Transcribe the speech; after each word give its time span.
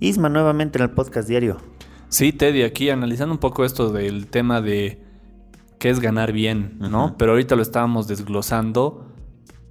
Isma, 0.00 0.28
nuevamente 0.28 0.78
en 0.78 0.84
el 0.84 0.90
podcast 0.90 1.28
diario. 1.28 1.58
Sí, 2.08 2.32
Teddy, 2.32 2.62
aquí 2.62 2.90
analizando 2.90 3.32
un 3.34 3.38
poco 3.38 3.64
esto 3.64 3.92
del 3.92 4.26
tema 4.26 4.60
de 4.60 5.02
qué 5.78 5.90
es 5.90 6.00
ganar 6.00 6.32
bien, 6.32 6.76
¿no? 6.80 7.16
Pero 7.18 7.32
ahorita 7.32 7.54
lo 7.56 7.62
estábamos 7.62 8.08
desglosando. 8.08 9.06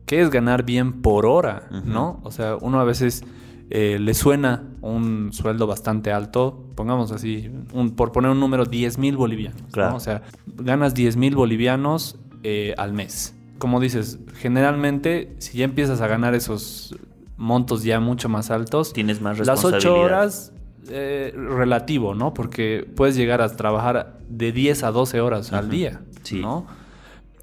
¿Qué 0.05 0.21
es 0.21 0.29
ganar 0.29 0.63
bien 0.63 1.01
por 1.01 1.25
hora, 1.25 1.67
no? 1.85 2.19
O 2.23 2.31
sea, 2.31 2.55
uno 2.61 2.79
a 2.79 2.83
veces 2.83 3.23
eh, 3.69 3.97
le 3.99 4.13
suena 4.15 4.63
un 4.81 5.31
sueldo 5.33 5.67
bastante 5.67 6.11
alto, 6.11 6.63
pongamos 6.75 7.11
así, 7.11 7.51
un- 7.73 7.91
por 7.95 8.11
poner 8.11 8.31
un 8.31 8.39
número, 8.39 8.65
10 8.65 8.97
mil 8.97 9.17
bolivianos, 9.17 9.61
¿no? 9.61 9.67
Claro. 9.67 9.95
O 9.95 9.99
sea, 9.99 10.23
ganas 10.47 10.95
10 10.95 11.17
mil 11.17 11.35
bolivianos 11.35 12.17
eh, 12.41 12.73
al 12.77 12.93
mes. 12.93 13.35
Como 13.59 13.79
dices, 13.79 14.17
generalmente, 14.35 15.35
si 15.39 15.57
ya 15.59 15.65
empiezas 15.65 16.01
a 16.01 16.07
ganar 16.07 16.33
esos 16.33 16.95
montos 17.39 17.83
ya 17.83 17.99
mucho 17.99 18.29
más 18.29 18.51
altos, 18.51 18.93
Tienes 18.93 19.19
más 19.21 19.39
las 19.39 19.47
responsabilidad. 19.47 19.91
8 19.91 19.99
horas, 19.99 20.53
eh, 20.89 21.33
relativo, 21.35 22.13
¿no? 22.13 22.33
Porque 22.35 22.87
puedes 22.95 23.15
llegar 23.15 23.41
a 23.41 23.49
trabajar 23.55 24.19
de 24.29 24.51
10 24.51 24.83
a 24.83 24.91
12 24.91 25.19
horas 25.21 25.51
al 25.53 25.69
día, 25.71 26.01
Sí. 26.23 26.39
¿no? 26.41 26.67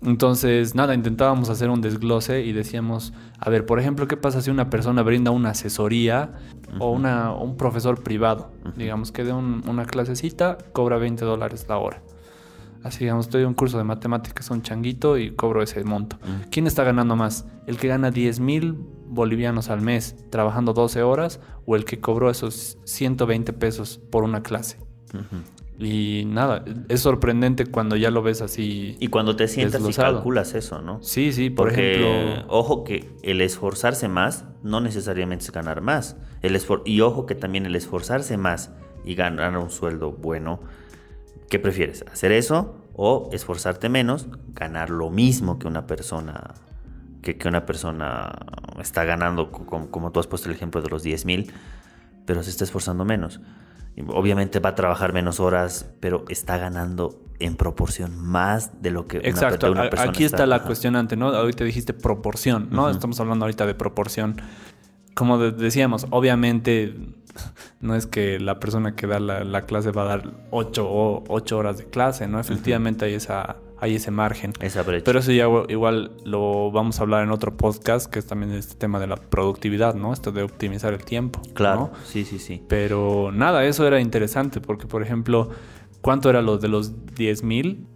Entonces, 0.02 0.74
nada, 0.74 0.94
intentábamos 0.94 1.48
hacer 1.48 1.70
un 1.70 1.80
desglose 1.80 2.42
y 2.44 2.52
decíamos, 2.52 3.14
a 3.38 3.48
ver, 3.48 3.64
por 3.64 3.80
ejemplo, 3.80 4.06
¿qué 4.06 4.16
pasa 4.16 4.42
si 4.42 4.50
una 4.50 4.68
persona 4.68 5.02
brinda 5.02 5.30
una 5.30 5.50
asesoría 5.50 6.32
o 6.78 6.90
una, 6.92 7.32
un 7.32 7.56
profesor 7.56 8.02
privado? 8.02 8.50
Digamos 8.76 9.10
que 9.10 9.24
de 9.24 9.32
un- 9.32 9.62
una 9.66 9.86
clasecita 9.86 10.58
cobra 10.72 10.98
20 10.98 11.24
dólares 11.24 11.64
la 11.68 11.78
hora. 11.78 12.02
Así, 12.86 13.00
digamos, 13.00 13.26
estoy 13.26 13.42
en 13.42 13.48
un 13.48 13.54
curso 13.54 13.78
de 13.78 13.84
matemáticas, 13.84 14.48
un 14.50 14.62
changuito 14.62 15.18
y 15.18 15.32
cobro 15.32 15.62
ese 15.62 15.82
monto. 15.84 16.18
¿Quién 16.50 16.66
está 16.66 16.84
ganando 16.84 17.16
más? 17.16 17.44
¿El 17.66 17.78
que 17.78 17.88
gana 17.88 18.10
10 18.10 18.38
mil 18.40 18.76
bolivianos 19.08 19.70
al 19.70 19.80
mes 19.82 20.16
trabajando 20.30 20.72
12 20.72 21.02
horas 21.02 21.40
o 21.66 21.74
el 21.76 21.84
que 21.84 21.98
cobró 22.00 22.30
esos 22.30 22.78
120 22.84 23.52
pesos 23.54 23.98
por 24.10 24.22
una 24.22 24.42
clase? 24.42 24.78
Y 25.78 26.24
nada, 26.26 26.64
es 26.88 27.00
sorprendente 27.00 27.66
cuando 27.66 27.96
ya 27.96 28.10
lo 28.10 28.22
ves 28.22 28.40
así. 28.40 28.96
Y 28.98 29.08
cuando 29.08 29.36
te 29.36 29.46
sientas 29.46 29.82
y 29.86 29.92
calculas 29.92 30.54
eso, 30.54 30.80
¿no? 30.80 31.02
Sí, 31.02 31.32
sí, 31.32 31.50
por 31.50 31.68
Porque, 31.68 31.96
ejemplo. 32.30 32.46
ojo 32.48 32.82
que 32.84 33.10
el 33.22 33.40
esforzarse 33.42 34.08
más 34.08 34.44
no 34.62 34.80
necesariamente 34.80 35.44
es 35.44 35.52
ganar 35.52 35.82
más. 35.82 36.16
El 36.40 36.56
esfor- 36.56 36.82
y 36.86 37.00
ojo 37.02 37.26
que 37.26 37.34
también 37.34 37.66
el 37.66 37.76
esforzarse 37.76 38.36
más 38.38 38.70
y 39.04 39.14
ganar 39.16 39.56
un 39.58 39.70
sueldo 39.70 40.12
bueno, 40.12 40.60
¿qué 41.50 41.58
prefieres? 41.58 42.04
¿Hacer 42.12 42.32
eso 42.32 42.76
o 42.94 43.28
esforzarte 43.32 43.88
menos, 43.88 44.26
ganar 44.54 44.90
lo 44.90 45.10
mismo 45.10 45.58
que 45.58 45.66
una 45.68 45.86
persona 45.86 46.54
que, 47.22 47.36
que 47.36 47.48
una 47.48 47.66
persona 47.66 48.32
está 48.80 49.04
ganando, 49.04 49.50
co- 49.50 49.66
como, 49.66 49.90
como 49.90 50.12
tú 50.12 50.20
has 50.20 50.26
puesto 50.26 50.48
el 50.48 50.54
ejemplo 50.54 50.80
de 50.80 50.88
los 50.88 51.02
10 51.02 51.24
mil, 51.26 51.52
pero 52.24 52.42
se 52.42 52.50
está 52.50 52.64
esforzando 52.64 53.04
menos? 53.04 53.40
Obviamente 54.08 54.60
va 54.60 54.70
a 54.70 54.74
trabajar 54.74 55.12
menos 55.12 55.40
horas, 55.40 55.90
pero 56.00 56.24
está 56.28 56.58
ganando 56.58 57.22
en 57.38 57.56
proporción 57.56 58.16
más 58.18 58.82
de 58.82 58.90
lo 58.90 59.06
que 59.06 59.18
una, 59.18 59.28
Exacto, 59.28 59.66
de 59.66 59.72
una 59.72 59.82
a- 59.84 59.90
persona 59.90 60.10
aquí 60.10 60.24
está 60.24 60.46
la 60.46 60.56
ajá. 60.56 60.66
cuestionante, 60.66 61.16
¿no? 61.16 61.28
Ahorita 61.28 61.64
dijiste 61.64 61.92
proporción, 61.94 62.68
¿no? 62.70 62.88
Estamos 62.90 63.18
hablando 63.20 63.44
ahorita 63.46 63.66
de 63.66 63.74
proporción. 63.74 64.36
Como 65.14 65.38
de- 65.38 65.52
decíamos, 65.52 66.06
obviamente 66.10 66.94
no 67.80 67.94
es 67.94 68.06
que 68.06 68.38
la 68.40 68.58
persona 68.60 68.94
que 68.96 69.06
da 69.06 69.20
la, 69.20 69.44
la 69.44 69.62
clase 69.62 69.90
va 69.92 70.02
a 70.02 70.06
dar 70.06 70.30
ocho, 70.50 70.86
o- 70.88 71.24
ocho 71.28 71.58
horas 71.58 71.78
de 71.78 71.84
clase, 71.84 72.26
¿no? 72.28 72.38
Efectivamente 72.40 73.04
hay, 73.04 73.14
esa, 73.14 73.56
hay 73.78 73.94
ese 73.96 74.10
margen. 74.10 74.52
Esa 74.60 74.82
brecha. 74.82 75.04
Pero 75.04 75.18
eso 75.20 75.32
ya 75.32 75.46
igual 75.68 76.12
lo 76.24 76.70
vamos 76.70 76.98
a 76.98 77.02
hablar 77.02 77.22
en 77.24 77.30
otro 77.30 77.56
podcast, 77.56 78.10
que 78.10 78.18
es 78.18 78.26
también 78.26 78.52
este 78.52 78.74
tema 78.74 78.98
de 79.00 79.06
la 79.06 79.16
productividad, 79.16 79.94
¿no? 79.94 80.12
Esto 80.12 80.32
de 80.32 80.42
optimizar 80.42 80.92
el 80.94 81.04
tiempo. 81.04 81.40
claro, 81.54 81.90
¿no? 81.92 81.98
sí, 82.04 82.24
sí, 82.24 82.38
sí. 82.38 82.62
Pero 82.68 83.30
nada, 83.32 83.64
eso 83.64 83.86
era 83.86 84.00
interesante, 84.00 84.60
porque 84.60 84.86
por 84.86 85.02
ejemplo, 85.02 85.50
¿cuánto 86.00 86.30
era 86.30 86.42
lo 86.42 86.58
de 86.58 86.68
los 86.68 87.14
10 87.14 87.42
mil? 87.42 87.86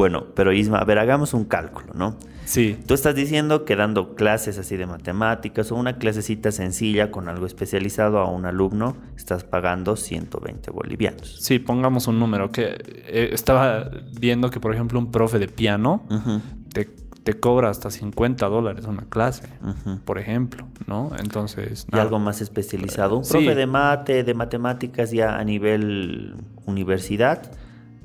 Bueno, 0.00 0.28
pero 0.34 0.50
Isma, 0.54 0.78
a 0.78 0.84
ver, 0.86 0.98
hagamos 0.98 1.34
un 1.34 1.44
cálculo, 1.44 1.92
¿no? 1.92 2.16
Sí, 2.46 2.78
Tú 2.86 2.94
estás 2.94 3.14
diciendo 3.14 3.66
que 3.66 3.76
dando 3.76 4.14
clases 4.14 4.56
así 4.56 4.78
de 4.78 4.86
matemáticas 4.86 5.70
o 5.72 5.74
una 5.76 5.98
clasecita 5.98 6.50
sencilla 6.52 7.10
con 7.10 7.28
algo 7.28 7.44
especializado 7.44 8.18
a 8.18 8.30
un 8.30 8.46
alumno, 8.46 8.96
estás 9.14 9.44
pagando 9.44 9.96
120 9.96 10.70
bolivianos. 10.70 11.36
Sí, 11.42 11.58
pongamos 11.58 12.06
un 12.06 12.18
número. 12.18 12.50
Que 12.50 12.78
eh, 12.86 13.28
estaba 13.34 13.90
viendo 14.18 14.48
que, 14.48 14.58
por 14.58 14.72
ejemplo, 14.74 14.98
un 14.98 15.10
profe 15.12 15.38
de 15.38 15.48
piano 15.48 16.02
te, 16.72 16.86
te 17.22 17.34
cobra 17.38 17.68
hasta 17.68 17.90
50 17.90 18.46
dólares 18.46 18.86
una 18.86 19.02
clase, 19.04 19.46
por 20.06 20.18
ejemplo, 20.18 20.66
¿no? 20.86 21.12
Entonces, 21.20 21.86
Y 21.92 21.98
algo 21.98 22.18
más 22.18 22.40
especializado. 22.40 23.18
Un 23.18 23.24
Sí. 23.26 23.32
profe 23.34 23.54
de 23.54 23.66
mate, 23.66 24.24
de 24.24 24.32
matemáticas 24.32 25.10
ya 25.10 25.36
a 25.36 25.44
nivel 25.44 26.36
universidad, 26.64 27.42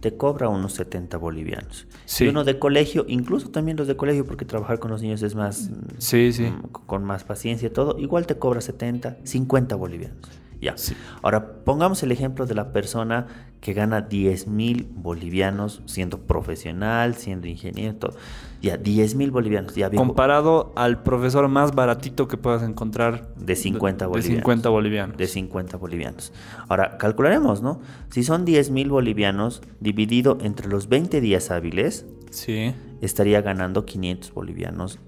te 0.05 0.17
cobra 0.17 0.49
unos 0.49 0.73
70 0.73 1.17
bolivianos. 1.17 1.88
Sí. 2.05 2.25
Y 2.25 2.27
uno 2.27 2.43
de 2.43 2.59
colegio, 2.59 3.05
incluso 3.07 3.49
también 3.49 3.75
los 3.75 3.88
de 3.88 3.97
colegio, 3.97 4.23
porque 4.23 4.45
trabajar 4.45 4.77
con 4.77 4.91
los 4.91 5.01
niños 5.01 5.23
es 5.23 5.33
más... 5.33 5.71
Sí, 5.97 6.31
sí. 6.31 6.43
mm, 6.43 6.73
con 6.85 7.03
más 7.03 7.23
paciencia 7.23 7.69
y 7.69 7.71
todo, 7.71 7.97
igual 7.97 8.27
te 8.27 8.38
cobra 8.38 8.61
70, 8.61 9.17
50 9.23 9.75
bolivianos. 9.75 10.29
Ya. 10.61 10.77
Sí. 10.77 10.95
Ahora, 11.21 11.63
pongamos 11.63 12.01
el 12.03 12.11
ejemplo 12.11 12.45
de 12.45 12.55
la 12.55 12.71
persona 12.71 13.27
que 13.61 13.73
gana 13.73 14.01
10 14.01 14.47
mil 14.47 14.88
bolivianos 14.93 15.81
siendo 15.85 16.19
profesional, 16.19 17.16
siendo 17.16 17.47
ingeniero, 17.47 17.95
todo. 17.95 18.13
Ya, 18.61 18.77
10 18.77 19.16
mil 19.16 19.31
bolivianos. 19.31 19.75
Ya, 19.75 19.89
viejo, 19.89 20.05
Comparado 20.05 20.71
al 20.75 21.01
profesor 21.03 21.47
más 21.47 21.73
baratito 21.73 22.27
que 22.27 22.38
puedas 22.38 22.63
encontrar. 22.63 23.33
De 23.35 23.55
50 23.55 24.05
de, 24.05 24.09
bolivianos. 24.09 24.38
50 24.38 24.69
bolivianos. 24.69 25.17
de 25.17 25.27
50 25.27 25.77
bolivianos. 25.77 26.33
Ahora, 26.67 26.97
calcularemos, 26.97 27.61
¿no? 27.61 27.79
Si 28.09 28.23
son 28.23 28.45
10 28.45 28.69
mil 28.72 28.89
bolivianos 28.89 29.61
dividido 29.79 30.37
entre 30.41 30.67
los 30.67 30.87
20 30.89 31.19
días 31.22 31.51
hábiles, 31.51 32.05
Sí, 32.31 32.73
estaría 33.01 33.41
ganando 33.41 33.85
500 33.85 34.33
bolivianos 34.33 34.99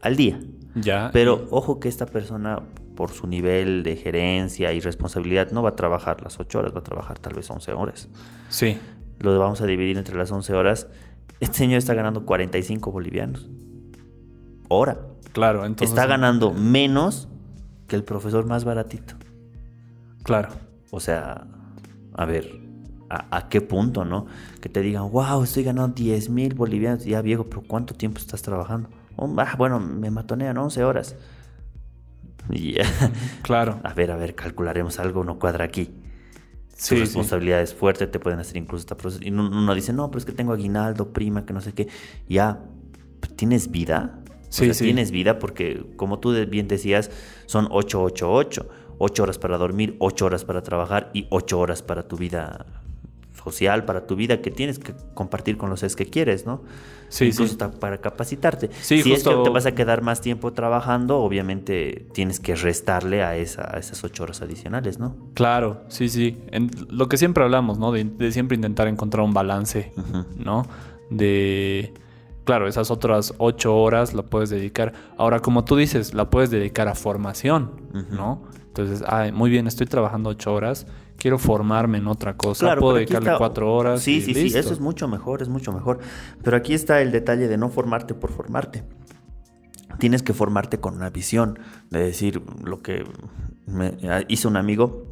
al 0.00 0.16
día. 0.16 0.40
ya. 0.74 1.10
Pero 1.12 1.46
ojo 1.50 1.80
que 1.80 1.88
esta 1.88 2.06
persona, 2.06 2.60
por 2.96 3.10
su 3.10 3.26
nivel 3.26 3.82
de 3.82 3.96
gerencia 3.96 4.72
y 4.72 4.80
responsabilidad, 4.80 5.50
no 5.52 5.62
va 5.62 5.70
a 5.70 5.76
trabajar 5.76 6.22
las 6.22 6.38
8 6.38 6.58
horas, 6.58 6.74
va 6.74 6.80
a 6.80 6.84
trabajar 6.84 7.18
tal 7.18 7.34
vez 7.34 7.50
11 7.50 7.72
horas. 7.72 8.08
Sí, 8.48 8.78
Lo 9.18 9.38
vamos 9.38 9.60
a 9.60 9.66
dividir 9.66 9.96
entre 9.98 10.16
las 10.16 10.30
11 10.32 10.52
horas. 10.54 10.88
Este 11.40 11.58
señor 11.58 11.78
está 11.78 11.94
ganando 11.94 12.24
45 12.24 12.90
bolivianos. 12.92 13.48
Hora. 14.68 14.98
claro. 15.32 15.64
Entonces, 15.64 15.90
está 15.90 16.06
ganando 16.06 16.52
menos 16.52 17.28
que 17.88 17.96
el 17.96 18.04
profesor 18.04 18.46
más 18.46 18.64
baratito. 18.64 19.14
Claro. 20.22 20.48
O 20.90 21.00
sea, 21.00 21.46
a 22.14 22.24
ver, 22.24 22.60
¿a, 23.10 23.36
a 23.36 23.48
qué 23.48 23.60
punto, 23.60 24.04
no? 24.04 24.26
Que 24.60 24.68
te 24.68 24.80
digan, 24.80 25.10
wow, 25.10 25.42
estoy 25.42 25.64
ganando 25.64 25.94
10 25.94 26.30
mil 26.30 26.54
bolivianos. 26.54 27.04
Ya 27.04 27.20
viejo, 27.22 27.44
pero 27.44 27.62
¿cuánto 27.66 27.94
tiempo 27.94 28.18
estás 28.18 28.42
trabajando? 28.42 28.88
"Oh, 29.16 29.32
ah, 29.38 29.54
bueno, 29.58 29.78
me 29.80 30.10
matonean 30.10 30.56
11 30.58 30.84
horas. 30.84 31.16
Y 32.56 32.74
ya. 32.74 32.84
Claro. 33.42 33.80
A 33.82 33.94
ver, 33.94 34.10
a 34.10 34.16
ver, 34.16 34.34
calcularemos 34.34 34.98
algo, 34.98 35.24
no 35.24 35.38
cuadra 35.38 35.64
aquí. 35.64 35.90
Sí, 36.68 36.88
Su 36.88 36.94
sí. 36.94 37.00
responsabilidad 37.00 37.62
es 37.62 37.74
fuerte, 37.74 38.06
te 38.06 38.18
pueden 38.18 38.40
hacer 38.40 38.56
incluso 38.56 38.82
esta 38.82 38.96
proceso. 38.96 39.24
Y 39.24 39.30
uno, 39.30 39.48
uno 39.48 39.74
dice, 39.74 39.92
no, 39.92 40.10
pero 40.10 40.18
es 40.18 40.24
que 40.24 40.32
tengo 40.32 40.52
aguinaldo, 40.52 41.12
prima, 41.12 41.46
que 41.46 41.52
no 41.52 41.60
sé 41.60 41.72
qué. 41.72 41.88
Ya, 42.28 42.60
¿tienes 43.36 43.70
vida? 43.70 44.18
Sí, 44.48 44.68
o 44.68 44.74
sea, 44.74 44.84
tienes 44.84 45.10
vida 45.10 45.38
porque, 45.38 45.86
como 45.96 46.18
tú 46.18 46.32
bien 46.46 46.68
decías, 46.68 47.10
son 47.46 47.68
8, 47.70 48.02
8, 48.02 48.32
8. 48.32 48.68
8 48.98 49.22
horas 49.24 49.38
para 49.38 49.58
dormir, 49.58 49.96
8 49.98 50.26
horas 50.26 50.44
para 50.44 50.62
trabajar 50.62 51.10
y 51.12 51.26
8 51.30 51.58
horas 51.58 51.82
para 51.82 52.06
tu 52.06 52.16
vida 52.16 52.81
social, 53.42 53.84
para 53.84 54.06
tu 54.06 54.16
vida 54.16 54.40
que 54.40 54.50
tienes 54.50 54.78
que 54.78 54.94
compartir 55.14 55.56
con 55.56 55.70
los 55.70 55.80
seres 55.80 55.96
que 55.96 56.06
quieres, 56.06 56.46
¿no? 56.46 56.62
Sí, 57.08 57.26
Incluso 57.26 57.54
sí. 57.54 57.76
para 57.78 57.98
capacitarte. 58.00 58.70
Sí, 58.80 59.02
si 59.02 59.12
es 59.12 59.22
que 59.22 59.34
te 59.34 59.50
vas 59.50 59.66
a 59.66 59.72
quedar 59.72 60.00
más 60.00 60.22
tiempo 60.22 60.52
trabajando, 60.54 61.18
obviamente 61.18 62.06
tienes 62.14 62.40
que 62.40 62.54
restarle 62.54 63.22
a, 63.22 63.36
esa, 63.36 63.76
a 63.76 63.78
esas 63.78 64.02
8 64.02 64.22
horas 64.22 64.40
adicionales, 64.40 64.98
¿no? 64.98 65.14
Claro, 65.34 65.82
sí, 65.88 66.08
sí. 66.08 66.38
En 66.50 66.70
lo 66.88 67.08
que 67.08 67.18
siempre 67.18 67.44
hablamos, 67.44 67.78
¿no? 67.78 67.92
De, 67.92 68.04
de 68.04 68.32
siempre 68.32 68.54
intentar 68.54 68.88
encontrar 68.88 69.24
un 69.24 69.34
balance. 69.34 69.92
¿no? 70.36 70.66
De, 71.10 71.92
claro, 72.44 72.66
esas 72.68 72.90
otras 72.90 73.34
ocho 73.38 73.76
horas 73.76 74.14
la 74.14 74.22
puedes 74.22 74.50
dedicar. 74.50 74.92
Ahora, 75.16 75.40
como 75.40 75.64
tú 75.64 75.76
dices, 75.76 76.14
la 76.14 76.30
puedes 76.30 76.50
dedicar 76.50 76.88
a 76.88 76.94
formación. 76.94 77.72
¿no? 78.10 78.42
Entonces, 78.66 79.04
ay, 79.06 79.32
muy 79.32 79.50
bien, 79.50 79.66
estoy 79.66 79.86
trabajando 79.86 80.30
ocho 80.30 80.52
horas, 80.54 80.86
quiero 81.18 81.38
formarme 81.38 81.98
en 81.98 82.06
otra 82.08 82.36
cosa, 82.38 82.64
Claro, 82.66 82.80
puedo 82.80 82.94
dedicarle 82.96 83.28
está- 83.28 83.38
cuatro 83.38 83.72
horas. 83.74 84.00
Sí, 84.00 84.16
y 84.16 84.20
sí, 84.22 84.34
sí, 84.34 84.58
eso 84.58 84.72
es 84.72 84.80
mucho 84.80 85.08
mejor, 85.08 85.42
es 85.42 85.48
mucho 85.48 85.72
mejor. 85.72 85.98
Pero 86.42 86.56
aquí 86.56 86.72
está 86.72 87.00
el 87.02 87.12
detalle 87.12 87.48
de 87.48 87.58
no 87.58 87.68
formarte 87.68 88.14
por 88.14 88.30
formarte. 88.32 88.82
Tienes 89.98 90.22
que 90.22 90.32
formarte 90.32 90.80
con 90.80 90.94
una 90.96 91.10
visión, 91.10 91.58
de 91.90 92.02
decir 92.02 92.42
lo 92.64 92.80
que 92.80 93.04
me 93.66 93.96
hizo 94.28 94.48
un 94.48 94.56
amigo. 94.56 95.06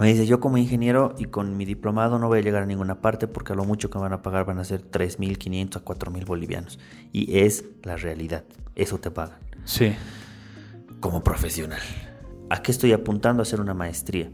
Me 0.00 0.08
dice, 0.08 0.26
yo 0.26 0.40
como 0.40 0.56
ingeniero 0.56 1.14
y 1.18 1.26
con 1.26 1.56
mi 1.56 1.64
diplomado 1.66 2.18
no 2.18 2.28
voy 2.28 2.38
a 2.38 2.42
llegar 2.42 2.62
a 2.62 2.66
ninguna 2.66 3.02
parte 3.02 3.28
porque 3.28 3.52
a 3.52 3.56
lo 3.56 3.64
mucho 3.64 3.90
que 3.90 3.98
me 3.98 4.02
van 4.02 4.14
a 4.14 4.22
pagar 4.22 4.46
van 4.46 4.58
a 4.58 4.64
ser 4.64 4.82
3.500 4.82 5.76
a 5.76 5.84
4.000 5.84 6.24
bolivianos. 6.24 6.78
Y 7.12 7.38
es 7.40 7.64
la 7.82 7.96
realidad, 7.96 8.44
eso 8.74 8.98
te 8.98 9.10
pagan 9.10 9.38
Sí, 9.64 9.92
como 11.00 11.22
profesional. 11.22 11.80
¿A 12.48 12.62
qué 12.62 12.72
estoy 12.72 12.92
apuntando 12.92 13.42
a 13.42 13.44
hacer 13.44 13.60
una 13.60 13.74
maestría? 13.74 14.30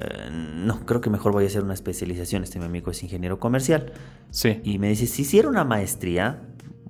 eh, 0.00 0.30
no, 0.30 0.84
creo 0.86 1.00
que 1.00 1.10
mejor 1.10 1.32
voy 1.32 1.44
a 1.44 1.46
hacer 1.46 1.64
una 1.64 1.74
especialización. 1.74 2.44
Este 2.44 2.58
mi 2.58 2.66
amigo 2.66 2.90
es 2.90 3.02
ingeniero 3.02 3.40
comercial. 3.40 3.92
Sí. 4.30 4.60
Y 4.62 4.78
me 4.78 4.88
dice, 4.90 5.06
si 5.06 5.22
hiciera 5.22 5.48
una 5.48 5.64
maestría, 5.64 6.42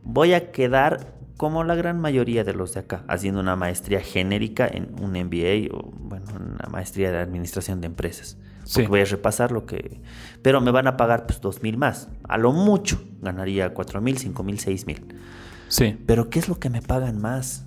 voy 0.02 0.34
a 0.34 0.50
quedar 0.52 1.17
como 1.38 1.64
la 1.64 1.74
gran 1.74 1.98
mayoría 2.00 2.44
de 2.44 2.52
los 2.52 2.74
de 2.74 2.80
acá, 2.80 3.04
haciendo 3.08 3.40
una 3.40 3.56
maestría 3.56 4.00
genérica 4.00 4.68
en 4.68 4.90
un 5.00 5.12
MBA 5.12 5.74
o, 5.74 5.90
bueno, 5.98 6.26
una 6.36 6.68
maestría 6.68 7.10
de 7.10 7.18
administración 7.18 7.80
de 7.80 7.86
empresas. 7.86 8.36
Porque 8.58 8.82
Sí. 8.82 8.86
voy 8.86 9.00
a 9.00 9.04
repasar 9.06 9.50
lo 9.52 9.64
que... 9.64 10.02
Pero 10.42 10.60
me 10.60 10.70
van 10.72 10.86
a 10.88 10.98
pagar 10.98 11.24
pues 11.26 11.40
dos 11.40 11.62
mil 11.62 11.78
más. 11.78 12.08
A 12.28 12.36
lo 12.36 12.52
mucho 12.52 13.00
ganaría 13.22 13.72
cuatro 13.72 14.02
mil, 14.02 14.18
cinco 14.18 14.42
mil, 14.42 14.58
seis 14.58 14.84
mil. 14.86 15.14
Sí. 15.68 15.96
Pero 16.06 16.28
¿qué 16.28 16.38
es 16.40 16.48
lo 16.48 16.58
que 16.58 16.68
me 16.68 16.82
pagan 16.82 17.18
más? 17.18 17.64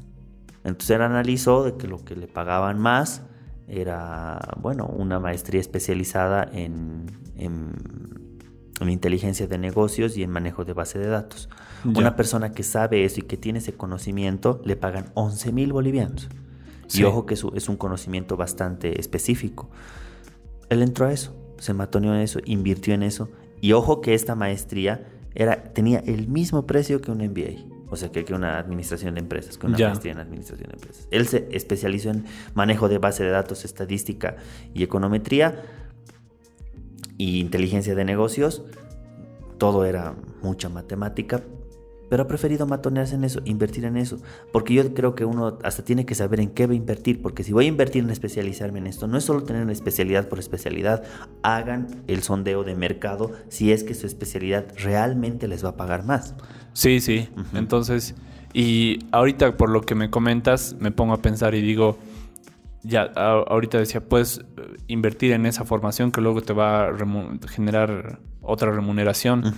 Entonces 0.63 0.91
él 0.91 1.01
analizó 1.01 1.63
de 1.63 1.75
que 1.77 1.87
lo 1.87 2.05
que 2.05 2.15
le 2.15 2.27
pagaban 2.27 2.77
más 2.77 3.23
era, 3.67 4.37
bueno, 4.59 4.85
una 4.85 5.19
maestría 5.19 5.61
especializada 5.61 6.47
en, 6.53 7.05
en, 7.37 7.71
en 8.83 8.89
inteligencia 8.89 9.47
de 9.47 9.57
negocios 9.57 10.17
y 10.17 10.23
en 10.23 10.29
manejo 10.29 10.65
de 10.65 10.73
base 10.73 10.99
de 10.99 11.07
datos. 11.07 11.49
Ya. 11.83 11.99
Una 11.99 12.15
persona 12.15 12.51
que 12.51 12.63
sabe 12.63 13.05
eso 13.05 13.19
y 13.19 13.23
que 13.23 13.37
tiene 13.37 13.59
ese 13.59 13.73
conocimiento 13.73 14.61
le 14.65 14.75
pagan 14.75 15.05
11 15.13 15.51
mil 15.51 15.73
bolivianos. 15.73 16.29
Sí. 16.87 17.01
Y 17.01 17.03
ojo 17.05 17.25
que 17.25 17.33
es 17.35 17.69
un 17.69 17.77
conocimiento 17.77 18.37
bastante 18.37 18.99
específico. 18.99 19.69
Él 20.69 20.81
entró 20.81 21.05
a 21.07 21.13
eso, 21.13 21.35
se 21.59 21.73
matoneó 21.73 22.13
en 22.15 22.21
eso, 22.21 22.39
invirtió 22.45 22.93
en 22.93 23.03
eso. 23.03 23.29
Y 23.61 23.73
ojo 23.73 24.01
que 24.01 24.13
esta 24.13 24.35
maestría 24.35 25.07
era, 25.35 25.63
tenía 25.73 25.99
el 25.99 26.27
mismo 26.27 26.65
precio 26.65 27.01
que 27.01 27.11
un 27.11 27.19
MBA. 27.19 27.71
O 27.89 27.97
sea, 27.97 28.09
que, 28.09 28.23
que 28.23 28.33
una 28.33 28.57
administración 28.57 29.15
de 29.15 29.19
empresas, 29.19 29.57
que 29.57 29.67
una 29.67 29.77
Ya. 29.77 29.87
maestría 29.89 30.13
en 30.13 30.19
administración 30.19 30.69
de 30.69 30.75
empresas. 30.75 31.07
Él 31.11 31.27
se 31.27 31.49
especializó 31.51 32.09
en 32.09 32.23
manejo 32.53 32.87
de 32.87 32.99
base 32.99 33.23
de 33.25 33.31
datos, 33.31 33.65
estadística 33.65 34.37
y 34.73 34.83
econometría 34.83 35.61
y 37.21 37.39
inteligencia 37.39 37.93
de 37.93 38.03
negocios. 38.03 38.63
Todo 39.59 39.85
era 39.85 40.15
mucha 40.41 40.69
matemática, 40.69 41.43
pero 42.09 42.23
ha 42.23 42.27
preferido 42.27 42.65
matonearse 42.65 43.13
en 43.13 43.23
eso, 43.23 43.41
invertir 43.45 43.85
en 43.85 43.95
eso. 43.95 44.17
Porque 44.51 44.73
yo 44.73 44.91
creo 44.95 45.13
que 45.13 45.23
uno 45.23 45.59
hasta 45.63 45.83
tiene 45.83 46.03
que 46.07 46.15
saber 46.15 46.39
en 46.39 46.49
qué 46.49 46.65
va 46.65 46.73
a 46.73 46.75
invertir. 46.75 47.21
Porque 47.21 47.43
si 47.43 47.53
voy 47.53 47.65
a 47.65 47.67
invertir 47.67 48.03
en 48.03 48.09
especializarme 48.09 48.79
en 48.79 48.87
esto, 48.87 49.05
no 49.05 49.19
es 49.19 49.23
solo 49.23 49.43
tener 49.43 49.61
una 49.61 49.71
especialidad 49.71 50.29
por 50.29 50.39
especialidad. 50.39 51.03
Hagan 51.43 52.03
el 52.07 52.23
sondeo 52.23 52.63
de 52.63 52.73
mercado 52.73 53.31
si 53.49 53.71
es 53.71 53.83
que 53.83 53.93
su 53.93 54.07
especialidad 54.07 54.65
realmente 54.77 55.47
les 55.47 55.63
va 55.63 55.69
a 55.69 55.77
pagar 55.77 56.03
más. 56.03 56.33
Sí, 56.73 57.01
sí. 57.01 57.29
Entonces, 57.53 58.15
y 58.51 59.05
ahorita 59.11 59.57
por 59.57 59.69
lo 59.69 59.81
que 59.81 59.93
me 59.93 60.09
comentas, 60.09 60.75
me 60.79 60.89
pongo 60.89 61.13
a 61.13 61.21
pensar 61.21 61.53
y 61.53 61.61
digo, 61.61 61.97
ya, 62.83 63.03
ahorita 63.03 63.77
decía, 63.77 64.01
puedes 64.01 64.39
eh, 64.39 64.43
invertir 64.87 65.31
en 65.33 65.45
esa 65.45 65.65
formación 65.65 66.11
que 66.11 66.21
luego 66.21 66.41
te 66.41 66.53
va 66.53 66.89
a 66.89 66.93
generar 67.47 68.19
otra 68.41 68.71
remuneración. 68.71 69.53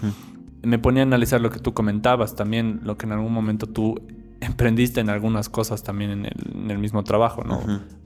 Me 0.62 0.80
ponía 0.80 1.04
a 1.04 1.06
analizar 1.06 1.42
lo 1.42 1.50
que 1.50 1.60
tú 1.60 1.74
comentabas, 1.74 2.36
también 2.36 2.82
lo 2.84 2.98
que 2.98 3.06
en 3.06 3.14
algún 3.14 3.34
momento 3.34 3.68
tú 3.68 4.02
emprendiste 4.42 5.00
en 5.00 5.10
algunas 5.10 5.50
cosas 5.50 5.84
también 5.84 6.12
en 6.12 6.26
el, 6.26 6.52
en 6.54 6.72
el 6.72 6.78
mismo 6.78 7.04
trabajo, 7.04 7.44
¿no? 7.44 7.62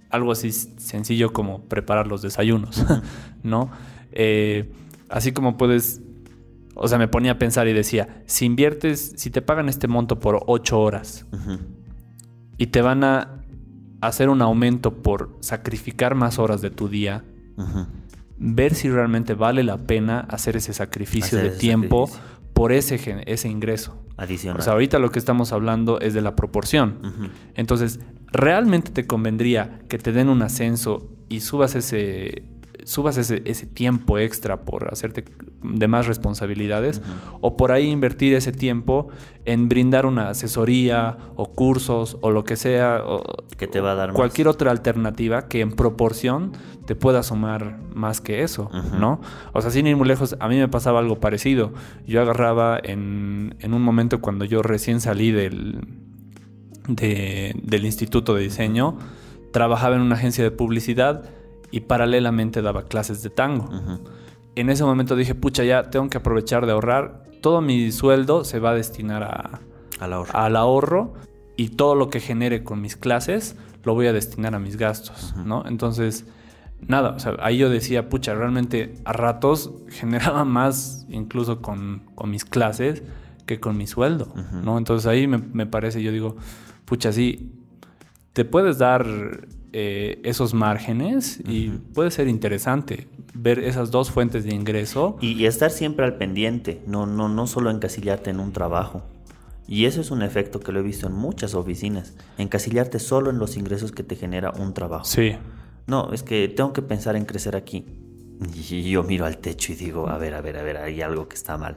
Algo 0.09 0.31
así 0.31 0.51
sencillo 0.51 1.33
como 1.33 1.63
preparar 1.65 2.07
los 2.07 2.21
desayunos, 2.21 2.85
¿no? 3.43 3.71
Eh, 4.11 4.71
así 5.09 5.31
como 5.31 5.57
puedes, 5.57 6.01
o 6.75 6.87
sea, 6.87 6.97
me 6.97 7.07
ponía 7.07 7.33
a 7.33 7.37
pensar 7.39 7.67
y 7.67 7.73
decía, 7.73 8.23
si 8.25 8.45
inviertes, 8.45 9.13
si 9.17 9.31
te 9.31 9.41
pagan 9.41 9.67
este 9.67 9.87
monto 9.87 10.19
por 10.19 10.43
ocho 10.47 10.79
horas 10.79 11.25
y 12.57 12.67
te 12.67 12.81
van 12.81 13.03
a 13.03 13.36
hacer 14.01 14.29
un 14.29 14.41
aumento 14.41 14.93
por 15.01 15.35
sacrificar 15.39 16.15
más 16.15 16.39
horas 16.39 16.61
de 16.61 16.69
tu 16.69 16.87
día, 16.89 17.23
ver 18.37 18.75
si 18.75 18.89
realmente 18.89 19.33
vale 19.33 19.63
la 19.63 19.77
pena 19.77 20.19
hacer 20.29 20.55
ese 20.55 20.73
sacrificio 20.73 21.37
Hacer 21.37 21.41
de 21.41 21.47
ese 21.49 21.59
tiempo 21.59 22.07
sacrificio. 22.07 22.39
por 22.53 22.71
ese, 22.71 23.23
ese 23.25 23.49
ingreso. 23.49 24.03
Adicional. 24.17 24.59
O 24.59 24.63
sea, 24.63 24.73
ahorita 24.73 24.97
lo 24.99 25.11
que 25.11 25.19
estamos 25.19 25.51
hablando 25.51 25.99
es 25.99 26.13
de 26.13 26.21
la 26.21 26.35
proporción. 26.35 26.97
Entonces, 27.55 27.99
¿realmente 28.31 28.91
te 28.91 29.05
convendría 29.05 29.79
que 29.89 29.99
te 29.99 30.11
den 30.11 30.29
un 30.29 30.41
ascenso 30.41 31.09
y 31.29 31.41
subas 31.41 31.75
ese, 31.75 32.43
subas 32.87 33.17
ese, 33.17 33.41
ese 33.45 33.65
tiempo 33.65 34.17
extra 34.17 34.61
por 34.61 34.91
hacerte 34.91 35.25
de 35.61 35.87
más 35.87 36.07
responsabilidades? 36.07 37.01
O 37.41 37.57
por 37.57 37.71
ahí 37.71 37.87
invertir 37.89 38.33
ese 38.33 38.51
tiempo 38.53 39.09
en 39.45 39.67
brindar 39.67 40.05
una 40.05 40.29
asesoría 40.29 41.17
o 41.35 41.51
cursos 41.53 42.17
o 42.21 42.31
lo 42.31 42.43
que 42.43 42.55
sea, 42.55 43.01
o 43.05 43.21
que 43.57 43.67
te 43.67 43.81
va 43.81 43.91
a 43.91 43.95
dar 43.95 44.09
más. 44.09 44.15
cualquier 44.15 44.47
otra 44.47 44.71
alternativa 44.71 45.47
que 45.47 45.59
en 45.61 45.71
proporción 45.73 46.53
te 46.85 46.95
pueda 46.95 47.23
sumar 47.23 47.79
más 47.93 48.21
que 48.21 48.43
eso. 48.43 48.69
¿no? 48.97 49.19
O 49.53 49.61
sea, 49.61 49.69
sin 49.71 49.85
ir 49.87 49.97
muy 49.97 50.07
lejos, 50.07 50.37
a 50.39 50.47
mí 50.47 50.55
me 50.57 50.69
pasaba 50.69 50.99
algo 50.99 51.19
parecido. 51.19 51.73
Yo 52.07 52.21
agarraba 52.21 52.79
en, 52.81 53.55
en 53.59 53.73
un 53.73 53.81
momento 53.81 54.21
cuando 54.21 54.45
yo 54.45 54.61
recién 54.63 55.01
salí 55.01 55.31
del, 55.31 55.81
de- 56.87 57.53
del 57.63 57.85
instituto 57.85 58.33
de 58.35 58.43
diseño, 58.43 58.97
trabajaba 59.51 59.95
en 59.95 60.01
una 60.01 60.15
agencia 60.15 60.43
de 60.43 60.51
publicidad 60.51 61.29
y 61.71 61.81
paralelamente 61.81 62.61
daba 62.61 62.83
clases 62.83 63.21
de 63.23 63.29
tango. 63.29 63.69
En 64.55 64.69
ese 64.69 64.83
momento 64.83 65.15
dije, 65.15 65.35
pucha, 65.35 65.63
ya 65.63 65.89
tengo 65.89 66.09
que 66.09 66.17
aprovechar 66.17 66.65
de 66.65 66.71
ahorrar. 66.71 67.23
Todo 67.41 67.61
mi 67.61 67.91
sueldo 67.91 68.43
se 68.43 68.59
va 68.59 68.71
a 68.71 68.73
destinar 68.73 69.23
a, 69.23 69.59
Al 69.99 70.13
ahorro. 70.13 70.31
al 70.33 70.55
ahorro 70.55 71.13
y 71.55 71.69
todo 71.69 71.95
lo 71.95 72.09
que 72.09 72.19
genere 72.19 72.63
con 72.63 72.81
mis 72.81 72.95
clases 72.95 73.55
lo 73.83 73.93
voy 73.93 74.07
a 74.07 74.13
destinar 74.13 74.53
a 74.55 74.59
mis 74.59 74.75
gastos, 74.77 75.33
¿no? 75.45 75.63
Entonces, 75.65 76.25
nada, 76.81 77.11
o 77.11 77.19
sea, 77.19 77.35
ahí 77.39 77.57
yo 77.57 77.69
decía, 77.69 78.09
pucha, 78.09 78.33
realmente 78.33 78.95
a 79.05 79.13
ratos 79.13 79.71
generaba 79.89 80.43
más 80.45 81.05
incluso 81.09 81.61
con, 81.61 82.03
con 82.15 82.29
mis 82.29 82.43
clases 82.43 83.03
que 83.45 83.59
con 83.59 83.77
mi 83.77 83.87
sueldo, 83.87 84.33
¿no? 84.63 84.77
Entonces 84.77 85.07
ahí 85.07 85.25
me, 85.27 85.37
me 85.37 85.65
parece, 85.65 86.03
yo 86.03 86.11
digo, 86.11 86.35
pucha, 86.85 87.13
sí, 87.13 87.53
te 88.33 88.43
puedes 88.43 88.77
dar 88.77 89.05
eh, 89.73 90.21
esos 90.23 90.53
márgenes 90.53 91.39
y 91.45 91.69
puede 91.69 92.11
ser 92.11 92.27
interesante 92.27 93.07
ver 93.33 93.59
esas 93.59 93.91
dos 93.91 94.11
fuentes 94.11 94.43
de 94.43 94.53
ingreso. 94.53 95.17
Y, 95.21 95.33
y 95.33 95.45
estar 95.45 95.71
siempre 95.71 96.05
al 96.05 96.15
pendiente, 96.17 96.81
no, 96.87 97.05
no, 97.05 97.29
no 97.29 97.47
solo 97.47 97.69
encasillarte 97.69 98.29
en 98.29 98.39
un 98.39 98.51
trabajo. 98.53 99.03
Y 99.67 99.85
eso 99.85 99.99
es 99.99 100.11
un 100.11 100.21
efecto 100.21 100.59
que 100.61 100.71
lo 100.71 100.79
he 100.79 100.83
visto 100.83 101.07
en 101.07 101.13
muchas 101.13 101.53
oficinas, 101.53 102.13
encasillarte 102.37 102.99
solo 102.99 103.29
en 103.29 103.37
los 103.37 103.57
ingresos 103.57 103.91
que 103.91 104.03
te 104.03 104.15
genera 104.15 104.51
un 104.51 104.73
trabajo. 104.73 105.05
Sí, 105.05 105.35
No, 105.87 106.11
es 106.13 106.23
que 106.23 106.47
tengo 106.47 106.73
que 106.73 106.81
pensar 106.81 107.15
en 107.15 107.25
crecer 107.25 107.55
aquí. 107.55 107.85
Y 108.55 108.89
yo 108.89 109.03
miro 109.03 109.25
al 109.25 109.37
techo 109.39 109.73
y 109.73 109.75
digo, 109.75 110.07
a 110.09 110.17
ver, 110.17 110.33
a 110.35 110.41
ver, 110.41 110.57
a 110.57 110.63
ver, 110.63 110.77
hay 110.77 111.01
algo 111.01 111.27
que 111.27 111.35
está 111.35 111.57
mal. 111.57 111.75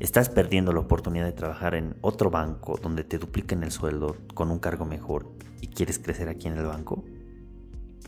Estás 0.00 0.28
perdiendo 0.28 0.72
la 0.72 0.80
oportunidad 0.80 1.24
de 1.26 1.32
trabajar 1.32 1.74
en 1.74 1.94
otro 2.00 2.30
banco 2.30 2.78
donde 2.82 3.04
te 3.04 3.18
dupliquen 3.18 3.62
el 3.62 3.70
sueldo 3.70 4.16
con 4.34 4.50
un 4.50 4.58
cargo 4.58 4.84
mejor 4.84 5.30
y 5.60 5.68
quieres 5.68 5.98
crecer 5.98 6.28
aquí 6.28 6.48
en 6.48 6.58
el 6.58 6.66
banco. 6.66 7.04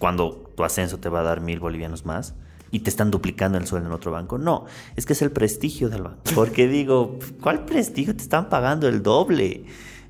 Cuando 0.04 0.52
tu 0.54 0.64
ascenso 0.64 0.98
te 0.98 1.08
va 1.08 1.20
a 1.20 1.22
dar 1.22 1.40
mil 1.40 1.60
bolivianos 1.60 2.04
más 2.04 2.34
y 2.70 2.80
te 2.80 2.90
están 2.90 3.10
duplicando 3.10 3.56
el 3.56 3.66
sueldo 3.66 3.88
en 3.88 3.94
otro 3.94 4.12
banco. 4.12 4.36
No, 4.36 4.66
es 4.96 5.06
que 5.06 5.14
es 5.14 5.22
el 5.22 5.30
prestigio 5.30 5.88
del 5.88 6.02
banco. 6.02 6.20
Porque 6.34 6.68
digo, 6.68 7.18
¿cuál 7.40 7.64
prestigio? 7.64 8.14
Te 8.14 8.22
están 8.22 8.50
pagando 8.50 8.86
el 8.86 9.02
doble. 9.02 9.64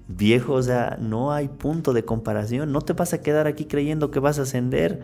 Viejo, 0.09 0.55
o 0.55 0.63
sea, 0.65 0.97
no 1.01 1.31
hay 1.31 1.47
punto 1.47 1.93
de 1.93 2.05
comparación. 2.05 2.73
No 2.73 2.81
te 2.81 2.93
vas 2.93 3.13
a 3.13 3.23
quedar 3.23 3.47
aquí 3.47 3.67
creyendo 3.67 4.11
que 4.11 4.19
vas 4.19 4.41
a 4.41 4.43
ascender. 4.43 5.03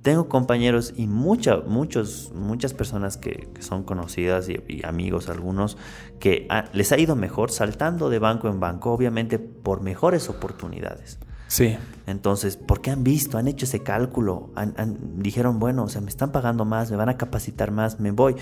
Tengo 0.00 0.30
compañeros 0.30 0.94
y 0.96 1.08
mucha, 1.08 1.58
muchos, 1.58 2.32
muchas 2.34 2.72
personas 2.72 3.18
que, 3.18 3.50
que 3.52 3.60
son 3.60 3.82
conocidas 3.82 4.48
y, 4.48 4.62
y 4.66 4.86
amigos 4.86 5.28
algunos 5.28 5.76
que 6.20 6.48
les 6.72 6.90
ha 6.90 6.96
ido 6.96 7.16
mejor 7.16 7.50
saltando 7.50 8.08
de 8.08 8.18
banco 8.18 8.48
en 8.48 8.60
banco, 8.60 8.92
obviamente 8.92 9.38
por 9.38 9.82
mejores 9.82 10.30
oportunidades. 10.30 11.18
Sí, 11.52 11.76
Entonces, 12.06 12.56
¿por 12.56 12.80
qué 12.80 12.90
han 12.90 13.04
visto? 13.04 13.36
Han 13.38 13.46
hecho 13.46 13.64
ese 13.66 13.80
cálculo. 13.82 14.50
Han- 14.56 14.74
dijeron, 15.22 15.58
bueno, 15.58 15.84
o 15.84 15.88
sea, 15.88 16.00
me 16.00 16.08
están 16.08 16.32
pagando 16.32 16.64
más, 16.64 16.90
me 16.90 16.96
van 16.96 17.08
a 17.10 17.16
capacitar 17.16 17.70
más, 17.70 18.00
me 18.00 18.10
voy. 18.10 18.36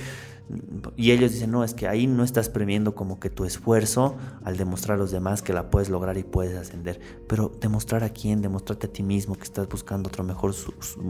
Y 0.96 1.10
ellos 1.10 1.32
dicen, 1.32 1.50
no, 1.50 1.62
es 1.62 1.74
que 1.74 1.86
ahí 1.88 2.06
no 2.06 2.24
estás 2.24 2.48
premiando 2.48 2.94
como 2.94 3.20
que 3.20 3.28
tu 3.30 3.44
esfuerzo 3.44 4.16
al 4.44 4.56
demostrar 4.56 4.96
a 4.96 4.98
los 5.00 5.10
demás 5.10 5.42
que 5.42 5.52
la 5.52 5.70
puedes 5.70 5.90
lograr 5.90 6.16
y 6.18 6.22
puedes 6.24 6.56
ascender. 6.56 7.00
Pero 7.28 7.52
demostrar 7.60 8.02
a 8.04 8.10
quién, 8.10 8.42
demostrarte 8.42 8.86
a 8.86 8.92
ti 8.92 9.02
mismo 9.02 9.34
que 9.34 9.44
estás 9.44 9.68
buscando 9.68 10.08
otro 10.08 10.24
mejor, 10.24 10.54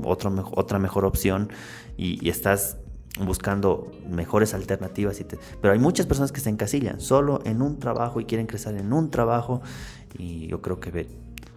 otro 0.05 0.51
otra 0.55 0.79
mejor 0.79 1.05
opción 1.05 1.51
y, 1.97 2.29
estás 2.29 2.79
buscando 3.25 3.91
mejores 4.09 4.55
alternativas. 4.55 5.21
Y 5.21 5.25
te- 5.25 5.39
Pero 5.61 5.73
hay 5.73 5.79
muchas 5.81 6.07
personas 6.07 6.33
que 6.33 6.41
se 6.41 6.51
encasillan 6.51 7.01
solo 7.01 7.41
en 7.45 7.63
un 7.63 7.79
trabajo 7.79 8.21
y 8.21 8.25
quieren 8.25 8.47
crecer 8.47 8.77
en 8.77 8.93
un 8.93 9.11
trabajo 9.11 9.61
y 10.19 10.47
yo 10.49 10.61
creo 10.61 10.81
que 10.81 10.91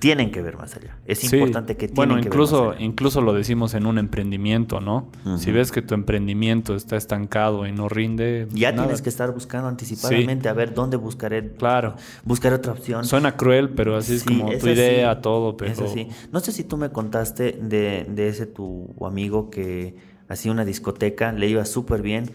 tienen 0.03 0.31
que 0.31 0.41
ver 0.41 0.57
más 0.57 0.75
allá. 0.75 0.97
Es 1.05 1.19
Sí. 1.19 1.33
importante 1.37 1.77
que 1.77 1.87
tienen 1.87 1.95
Bueno, 1.95 2.13
que 2.15 2.19
ver 2.19 2.25
incluso, 2.27 2.65
más 2.65 2.75
allá. 2.75 2.85
incluso 2.85 3.21
lo 3.21 3.31
decimos 3.31 3.73
en 3.73 3.85
un 3.85 3.97
emprendimiento, 3.97 4.81
¿no? 4.81 5.07
Si 5.37 5.49
ves 5.49 5.71
que 5.71 5.81
tu 5.81 5.93
emprendimiento 5.93 6.75
está 6.75 6.97
estancado 6.97 7.65
y 7.65 7.71
no 7.71 7.87
rinde, 7.87 8.45
Ya 8.53 8.71
nada. 8.73 8.83
tienes 8.83 9.01
que 9.01 9.07
estar 9.07 9.33
buscando 9.33 9.69
anticipadamente 9.69 10.49
a 10.49 10.53
ver 10.53 10.73
dónde 10.73 10.97
buscaré. 10.97 11.53
Claro. 11.53 11.95
Buscaré 12.25 12.55
otra 12.55 12.73
opción. 12.73 13.05
Suena 13.05 13.37
cruel, 13.37 13.69
pero 13.69 13.95
así 13.95 14.15
es 14.15 14.23
Sí, 14.23 14.37
como 14.39 14.51
tu 14.57 14.67
idea, 14.67 15.21
todo, 15.21 15.55
pero... 15.55 15.71
Es 15.71 15.79
así. 15.79 16.09
No 16.33 16.41
sé 16.41 16.51
si 16.51 16.65
tú 16.65 16.75
me 16.75 16.89
contaste 16.89 17.57
de, 17.61 18.05
de 18.09 18.27
ese 18.27 18.45
tu 18.45 18.93
amigo 19.05 19.49
que 19.49 19.95
hacía 20.27 20.51
una 20.51 20.65
discoteca, 20.65 21.31
le 21.31 21.47
iba 21.47 21.63
súper 21.63 22.01
bien. 22.01 22.29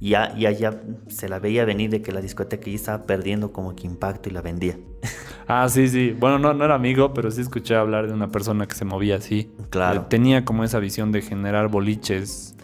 Y 0.00 0.10
ya, 0.10 0.34
ya, 0.36 0.50
ya 0.50 0.82
se 1.08 1.28
la 1.28 1.38
veía 1.38 1.64
venir 1.64 1.90
de 1.90 2.02
que 2.02 2.12
la 2.12 2.20
discoteca 2.20 2.66
ya 2.66 2.76
estaba 2.76 3.06
perdiendo 3.06 3.52
como 3.52 3.74
que 3.74 3.86
impacto 3.86 4.28
y 4.28 4.32
la 4.32 4.42
vendía. 4.42 4.78
Ah, 5.48 5.68
sí, 5.68 5.86
sí. 5.86 6.10
Bueno, 6.10 6.40
no, 6.40 6.52
no 6.54 6.64
era 6.64 6.74
amigo, 6.74 7.14
pero 7.14 7.30
sí 7.30 7.40
escuché 7.40 7.76
hablar 7.76 8.08
de 8.08 8.12
una 8.12 8.32
persona 8.32 8.66
que 8.66 8.74
se 8.74 8.84
movía 8.84 9.14
así. 9.14 9.48
Claro. 9.70 10.00
Eh, 10.00 10.04
Tenía 10.08 10.44
como 10.44 10.64
esa 10.64 10.80
visión 10.80 11.12
de 11.12 11.22
generar 11.22 11.68
boliches 11.68 12.56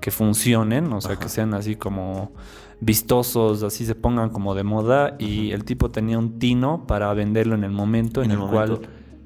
que 0.00 0.10
funcionen, 0.10 0.90
o 0.94 1.02
sea, 1.02 1.16
que 1.16 1.28
sean 1.28 1.52
así 1.52 1.76
como 1.76 2.32
vistosos, 2.80 3.62
así 3.62 3.84
se 3.84 3.94
pongan 3.94 4.30
como 4.30 4.54
de 4.54 4.64
moda. 4.64 5.16
Y 5.18 5.52
el 5.52 5.64
tipo 5.64 5.90
tenía 5.90 6.18
un 6.18 6.38
tino 6.38 6.86
para 6.86 7.12
venderlo 7.12 7.54
en 7.54 7.64
el 7.64 7.72
momento 7.72 8.22
en, 8.22 8.30
En 8.30 8.38
el, 8.38 8.42
el 8.44 8.50
cual. 8.50 8.80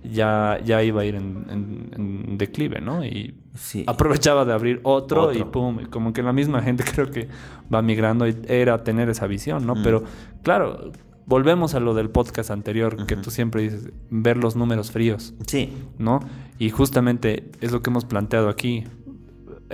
Ya, 0.05 0.61
ya 0.65 0.83
iba 0.83 1.03
a 1.03 1.05
ir 1.05 1.15
en, 1.15 1.47
en- 1.51 1.91
en 2.29 2.39
declive, 2.39 2.81
¿no? 2.81 3.05
Y 3.05 3.35
Sí. 3.55 3.85
aprovechaba 3.87 4.45
de 4.45 4.53
abrir 4.53 4.81
otro, 4.83 5.33
y 5.33 5.45
pum, 5.45 5.85
como 5.91 6.13
que 6.13 6.23
la 6.23 6.33
misma 6.33 6.61
gente 6.63 6.83
creo 6.95 7.11
que 7.11 7.29
va 7.73 7.83
migrando 7.83 8.27
y 8.27 8.37
era 8.49 8.83
tener 8.85 9.09
esa 9.09 9.27
visión, 9.27 9.65
¿no? 9.67 9.77
Mm. 9.77 9.83
Pero 9.85 10.03
claro, 10.43 10.91
volvemos 11.27 11.75
a 11.75 11.81
lo 11.81 11.95
del 11.95 12.11
podcast 12.11 12.51
anterior, 12.51 13.07
que 13.07 13.17
tú 13.17 13.31
siempre 13.31 13.63
dices, 13.63 13.91
ver 14.11 14.37
los 14.37 14.57
números 14.57 14.91
fríos, 14.91 15.35
Sí, 15.47 15.73
¿no? 15.99 16.21
Y 16.59 16.71
justamente 16.71 17.51
es 17.61 17.73
lo 17.73 17.81
que 17.83 17.91
hemos 17.91 18.05
planteado 18.05 18.49
aquí, 18.49 18.85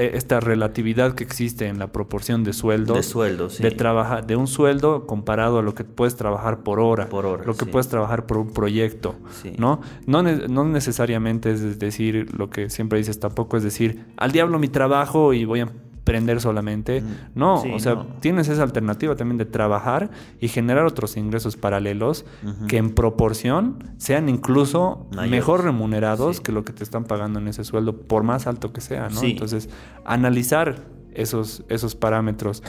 esta 0.07 0.41
relatividad 0.41 1.15
que 1.15 1.25
existe 1.25 1.67
en 1.69 1.79
la 1.79 1.93
proporción 1.93 2.45
de 2.45 2.53
sueldos. 2.53 2.97
de 2.97 3.03
sueldo, 3.03 3.51
sí. 3.51 3.63
De 3.63 3.71
trabajar, 3.71 4.27
de 4.27 4.37
un 4.37 4.47
sueldo 4.47 5.07
comparado 5.07 5.59
a 5.59 5.63
lo 5.63 5.75
que 5.75 5.85
puedes 5.85 6.17
trabajar 6.17 6.63
por 6.63 6.81
hora, 6.81 7.09
Por 7.09 7.27
hora, 7.27 7.45
lo 7.45 7.55
que 7.55 7.65
sí. 7.65 7.71
puedes 7.71 7.89
trabajar 7.89 8.27
por 8.27 8.39
un 8.39 8.51
proyecto, 8.53 9.17
Sí. 9.43 9.53
¿no? 9.59 9.81
No, 10.07 10.23
ne- 10.23 10.49
no 10.49 10.65
necesariamente 10.65 11.53
es 11.53 11.79
decir 11.79 12.35
lo 12.37 12.51
que 12.51 12.71
siempre 12.71 12.99
dices, 12.99 13.21
tampoco 13.21 13.57
es 13.57 13.63
decir, 13.63 14.07
al 14.17 14.33
diablo 14.33 14.59
mi 14.59 14.69
trabajo 14.69 15.33
y 15.33 15.45
voy 15.45 15.61
a 15.61 15.69
emprender 16.01 16.41
solamente. 16.41 17.03
Mm, 17.03 17.07
No, 17.35 17.59
sí, 17.63 17.71
o 17.73 17.79
sea, 17.79 17.95
no. 17.95 18.07
tienes 18.21 18.49
esa 18.49 18.63
alternativa 18.63 19.15
también 19.17 19.39
de 19.39 19.45
trabajar 19.45 20.11
y 20.41 20.49
generar 20.49 20.87
otros 20.87 21.17
ingresos 21.17 21.57
paralelos 21.57 22.25
que 22.69 22.79
en 22.79 22.91
proporción 22.95 23.85
sean 23.99 24.29
incluso 24.29 25.07
Mayores. 25.11 25.31
mejor 25.31 25.65
remunerados 25.65 26.37
Sí. 26.39 26.43
que 26.43 26.53
lo 26.53 26.65
que 26.65 26.73
te 26.73 26.83
están 26.85 27.05
pagando 27.05 27.39
en 27.39 27.49
ese 27.49 27.65
sueldo, 27.65 27.97
por 28.01 28.23
más 28.23 28.47
alto 28.47 28.73
que 28.73 28.81
sea, 28.81 29.09
¿no? 29.09 29.21
Sí. 29.21 29.33
Entonces, 29.33 29.69
analizar 30.05 30.77
esos, 31.13 31.65
esos 31.69 31.95
parámetros 31.95 32.63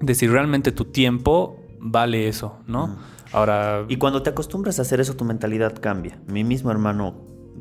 de 0.00 0.14
si 0.14 0.26
realmente 0.28 0.72
tu 0.72 0.86
tiempo 0.86 1.58
vale 1.80 2.28
eso, 2.28 2.58
¿no? 2.66 2.96
Ahora, 3.32 3.84
Y 3.88 3.96
cuando 3.96 4.22
te 4.22 4.30
acostumbras 4.30 4.78
a 4.78 4.82
hacer 4.82 5.00
eso, 5.00 5.14
tu 5.14 5.24
mentalidad 5.24 5.74
cambia. 5.80 6.18
Mi 6.26 6.42
mismo 6.44 6.70
hermano 6.70 7.14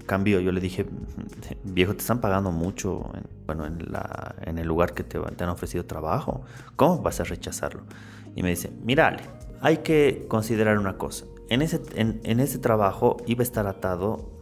cambió. 0.09 0.39
Yo 0.39 0.51
le 0.51 0.59
dije, 0.59 0.87
viejo, 1.63 1.93
te 1.93 1.99
están 1.99 2.19
pagando 2.19 2.51
mucho 2.51 3.11
en, 3.13 3.23
bueno, 3.45 3.67
en, 3.67 3.91
la, 3.91 4.35
en 4.41 4.57
el 4.57 4.67
lugar 4.67 4.95
que 4.95 5.03
te, 5.03 5.19
te 5.19 5.43
han 5.43 5.51
ofrecido 5.51 5.85
trabajo. 5.85 6.41
¿Cómo 6.75 7.03
vas 7.03 7.19
a 7.19 7.23
rechazarlo? 7.23 7.83
Y 8.35 8.41
me 8.41 8.49
dice, 8.49 8.71
mira, 8.83 9.07
Ale, 9.07 9.21
hay 9.61 9.77
que 9.77 10.25
considerar 10.27 10.79
una 10.79 10.97
cosa. 10.97 11.25
En 11.49 11.61
ese, 11.61 11.79
en, 11.93 12.19
en 12.23 12.39
ese 12.39 12.57
trabajo 12.57 13.17
iba 13.27 13.41
a 13.41 13.43
estar 13.43 13.67
atado 13.67 14.38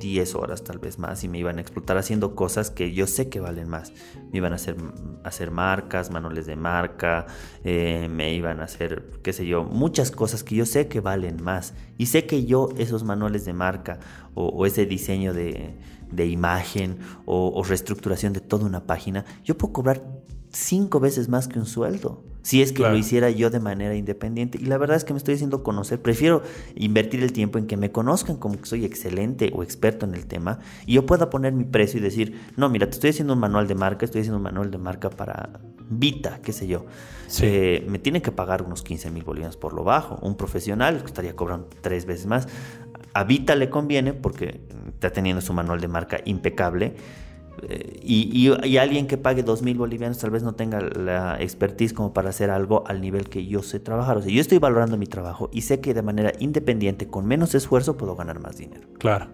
10 0.00 0.34
horas 0.34 0.64
tal 0.64 0.78
vez 0.78 0.98
más 0.98 1.22
y 1.22 1.28
me 1.28 1.38
iban 1.38 1.58
a 1.58 1.60
explotar 1.60 1.96
haciendo 1.98 2.34
cosas 2.34 2.70
que 2.70 2.92
yo 2.92 3.06
sé 3.06 3.28
que 3.28 3.38
valen 3.38 3.68
más. 3.68 3.92
Me 4.32 4.38
iban 4.38 4.52
a 4.52 4.56
hacer, 4.56 4.76
hacer 5.22 5.52
marcas, 5.52 6.10
manuales 6.10 6.46
de 6.46 6.56
marca, 6.56 7.26
eh, 7.62 8.08
me 8.10 8.34
iban 8.34 8.60
a 8.60 8.64
hacer, 8.64 9.20
qué 9.22 9.32
sé 9.32 9.46
yo, 9.46 9.62
muchas 9.62 10.10
cosas 10.10 10.42
que 10.42 10.56
yo 10.56 10.66
sé 10.66 10.88
que 10.88 11.00
valen 11.00 11.42
más. 11.42 11.74
Y 11.98 12.06
sé 12.06 12.26
que 12.26 12.44
yo 12.44 12.70
esos 12.76 13.04
manuales 13.04 13.44
de 13.44 13.52
marca 13.52 14.00
o, 14.34 14.66
ese 14.66 14.86
diseño 14.86 15.34
de, 15.34 15.76
de 16.10 16.26
imagen 16.26 16.98
o, 17.26 17.52
o 17.54 17.62
reestructuración 17.62 18.32
de 18.32 18.40
toda 18.40 18.66
una 18.66 18.86
página, 18.86 19.24
yo 19.44 19.56
puedo 19.56 19.72
cobrar 19.72 20.02
cinco 20.48 20.98
veces 20.98 21.28
más 21.28 21.46
que 21.46 21.58
un 21.58 21.66
sueldo. 21.66 22.24
Si 22.42 22.62
es 22.62 22.70
que 22.72 22.78
Claro. 22.78 22.94
lo 22.94 22.98
hiciera 22.98 23.30
yo 23.30 23.50
de 23.50 23.60
manera 23.60 23.94
independiente. 23.94 24.58
Y 24.60 24.64
la 24.66 24.78
verdad 24.78 24.96
es 24.96 25.04
que 25.04 25.12
me 25.12 25.18
estoy 25.18 25.34
haciendo 25.34 25.62
conocer. 25.62 26.00
Prefiero 26.00 26.42
invertir 26.74 27.22
el 27.22 27.32
tiempo 27.32 27.58
en 27.58 27.66
que 27.66 27.76
me 27.76 27.92
conozcan 27.92 28.36
como 28.36 28.56
que 28.58 28.66
soy 28.66 28.84
excelente 28.84 29.50
o 29.54 29.62
experto 29.62 30.06
en 30.06 30.14
el 30.14 30.26
tema. 30.26 30.60
Y 30.86 30.94
yo 30.94 31.06
pueda 31.06 31.28
poner 31.30 31.52
mi 31.52 31.64
precio 31.64 31.98
y 31.98 32.02
decir, 32.02 32.40
no, 32.56 32.68
mira, 32.68 32.86
te 32.86 32.92
estoy 32.92 33.10
haciendo 33.10 33.34
un 33.34 33.40
manual 33.40 33.68
de 33.68 33.74
marca, 33.74 34.04
estoy 34.04 34.22
haciendo 34.22 34.38
un 34.38 34.42
manual 34.44 34.70
de 34.70 34.78
marca 34.78 35.10
para 35.10 35.60
Vita, 35.92 36.40
qué 36.42 36.52
sé 36.52 36.66
yo. 36.68 36.86
Sí. 37.26 37.42
Eh, 37.46 37.86
me 37.88 37.98
tienen 37.98 38.22
que 38.22 38.30
pagar 38.32 38.62
unos 38.62 38.82
15 38.82 39.10
mil 39.10 39.24
bolivianos 39.24 39.56
por 39.56 39.72
lo 39.74 39.82
bajo. 39.84 40.18
Un 40.22 40.36
profesional 40.36 41.02
estaría 41.04 41.34
cobrando 41.34 41.68
tres 41.80 42.06
veces 42.06 42.26
más. 42.26 42.48
A 43.12 43.24
Vita 43.24 43.56
le 43.56 43.68
conviene 43.70 44.12
porque 44.12 44.60
está 44.92 45.10
teniendo 45.10 45.40
su 45.42 45.52
manual 45.52 45.80
de 45.80 45.88
marca 45.88 46.20
impecable. 46.24 46.94
Y, 48.02 48.48
y- 48.48 48.66
y 48.68 48.76
alguien 48.78 49.06
que 49.06 49.16
pague 49.18 49.42
dos 49.42 49.62
mil 49.62 49.76
bolivianos 49.76 50.18
tal 50.18 50.30
vez 50.30 50.42
no 50.42 50.54
tenga 50.54 50.80
la 50.80 51.40
expertise 51.40 51.92
como 51.92 52.12
para 52.12 52.30
hacer 52.30 52.50
algo 52.50 52.84
al 52.86 53.00
nivel 53.00 53.28
que 53.28 53.46
yo 53.46 53.62
sé 53.62 53.80
trabajar. 53.80 54.16
O 54.18 54.22
sea, 54.22 54.32
yo 54.32 54.40
estoy 54.40 54.58
valorando 54.58 54.96
mi 54.96 55.06
trabajo 55.06 55.50
y 55.52 55.62
sé 55.62 55.80
que 55.80 55.94
de 55.94 56.02
manera 56.02 56.32
independiente, 56.38 57.08
con 57.08 57.26
menos 57.26 57.54
esfuerzo, 57.54 57.96
puedo 57.96 58.16
ganar 58.16 58.40
más 58.40 58.56
dinero. 58.56 58.86
claro. 58.98 59.26